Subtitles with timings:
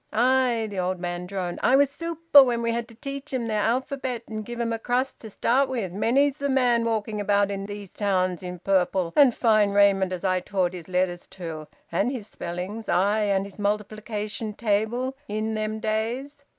[0.11, 1.59] "Aye!" the old man droned.
[1.61, 4.79] "I was Super when we had to teach 'em their alphabet and give 'em a
[4.79, 5.91] crust to start with.
[5.91, 10.39] Many's the man walking about in these towns i' purple and fine raiment as I
[10.39, 16.45] taught his letters to, and his spellings, aye, and his multiplication table, in them days!"